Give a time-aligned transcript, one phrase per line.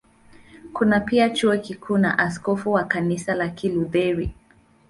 [0.73, 4.33] Kuna pia Chuo Kikuu na askofu wa Kanisa la Kilutheri.